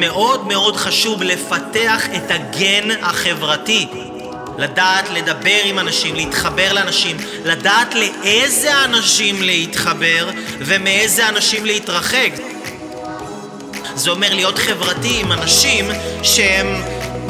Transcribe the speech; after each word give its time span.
מאוד 0.00 0.46
מאוד 0.46 0.76
חשוב 0.76 1.22
לפתח 1.22 2.06
את 2.16 2.30
הגן 2.30 2.88
החברתי. 3.02 3.86
לדעת 4.58 5.10
לדבר 5.10 5.60
עם 5.64 5.78
אנשים, 5.78 6.14
להתחבר 6.14 6.72
לאנשים, 6.72 7.16
לדעת 7.44 7.94
לאיזה 7.94 8.84
אנשים 8.84 9.42
להתחבר 9.42 10.30
ומאיזה 10.58 11.28
אנשים 11.28 11.64
להתרחק. 11.64 12.30
זה 13.94 14.10
אומר 14.10 14.34
להיות 14.34 14.58
חברתי 14.58 15.20
עם 15.20 15.32
אנשים 15.32 15.90
שהם 16.22 16.82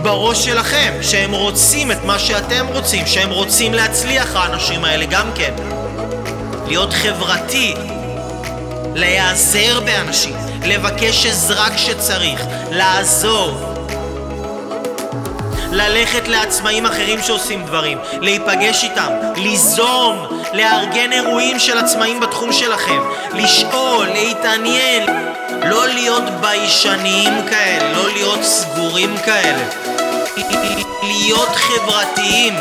בראש 0.03 0.45
שלכם, 0.45 0.93
שהם 1.03 1.33
רוצים 1.33 1.93
את 1.93 2.05
מה 2.05 2.19
שאתם 2.19 2.67
רוצים, 2.67 3.07
שהם 3.07 3.31
רוצים 3.31 3.75
להצליח 3.75 4.37
האנשים 4.37 4.85
האלה 4.85 5.05
גם 5.05 5.31
כן. 5.35 5.55
להיות 6.69 6.93
חברתי, 6.93 7.75
להיעזר 8.99 9.81
באנשים, 9.81 10.37
לבקש 10.65 11.27
עזרה 11.27 11.71
כשצריך, 11.75 12.45
לעזור. 12.71 13.75
ללכת 15.73 16.29
לעצמאים 16.29 16.87
אחרים 16.87 17.23
שעושים 17.23 17.65
דברים, 17.67 17.99
להיפגש 18.21 18.85
איתם, 18.85 19.13
ליזום, 19.37 20.27
לארגן 20.53 21.13
אירועים 21.13 21.59
של 21.59 21.79
עצמאים 21.79 22.21
בתחום 22.21 22.53
שלכם, 22.53 23.01
לשאול, 23.35 24.07
להתעניין, 24.07 25.03
לא 25.65 25.87
להיות 25.87 26.25
ביישניים 26.41 27.35
כאלה, 27.51 27.93
לא 27.93 28.11
להיות 28.13 28.43
סגורים 28.43 29.15
כאלה, 29.25 29.69
להיות 31.03 31.57
חברתיים. 31.57 32.55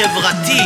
חברתי. 0.00 0.62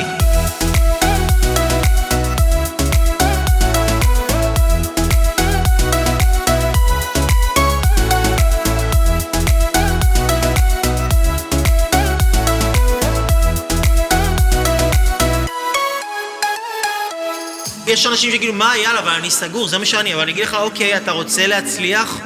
יש 17.87 18.07
אנשים 18.07 18.31
שיגידו, 18.31 18.53
מה, 18.53 18.77
יאללה, 18.77 18.99
אבל 18.99 19.11
אני 19.11 19.31
סגור, 19.31 19.69
זה 19.69 19.79
מה 19.79 19.85
שאני, 19.85 20.15
אבל 20.15 20.23
אני 20.23 20.33
אגיד 20.33 20.45
לך, 20.45 20.55
אוקיי, 20.55 20.97
אתה 20.97 21.13
רוצה 21.13 21.47
להצליח? 21.47 22.19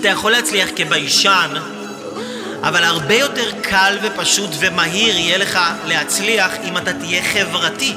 אתה 0.00 0.08
יכול 0.08 0.32
להצליח 0.32 0.68
כביישן, 0.76 1.54
אבל 2.68 2.84
הרבה 2.84 3.14
יותר 3.14 3.50
קל 3.62 3.98
ופשוט 4.02 4.50
ומהיר 4.58 5.18
יהיה 5.18 5.38
לך 5.38 5.58
להצליח 5.86 6.52
אם 6.64 6.78
אתה 6.78 6.92
תהיה 6.92 7.22
חברתי. 7.22 7.94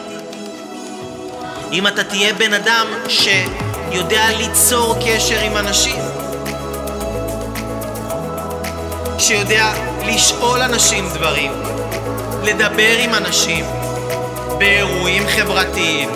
אם 1.72 1.88
אתה 1.88 2.04
תהיה 2.04 2.34
בן 2.34 2.54
אדם 2.54 2.88
שיודע 3.08 4.28
ליצור 4.38 4.96
קשר 5.06 5.40
עם 5.40 5.58
אנשים. 5.58 6.02
שיודע 9.20 9.74
לשאול 10.06 10.62
אנשים 10.62 11.10
דברים, 11.10 11.52
לדבר 12.44 12.98
עם 13.00 13.14
אנשים, 13.14 13.66
באירועים 14.58 15.24
חברתיים, 15.28 16.10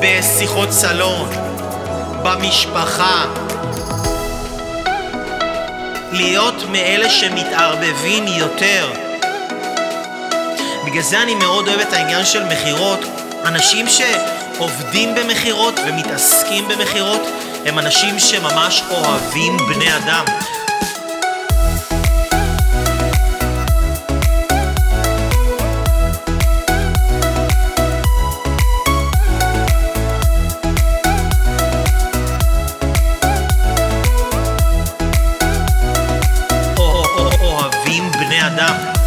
בשיחות 0.00 0.70
סלון, 0.70 1.30
במשפחה, 2.22 3.24
להיות 6.22 6.64
מאלה 6.70 7.10
שמתערבבים 7.10 8.26
יותר. 8.26 8.92
בגלל 10.86 11.02
זה 11.02 11.22
אני 11.22 11.34
מאוד 11.34 11.68
אוהב 11.68 11.80
את 11.80 11.92
העניין 11.92 12.24
של 12.24 12.44
מכירות. 12.44 13.00
אנשים 13.44 13.86
שעובדים 13.88 15.14
במכירות 15.14 15.74
ומתעסקים 15.86 16.68
במכירות 16.68 17.22
הם 17.66 17.78
אנשים 17.78 18.18
שממש 18.18 18.82
אוהבים 18.90 19.56
בני 19.56 19.96
אדם. 19.96 20.24
Adam. 38.58 39.01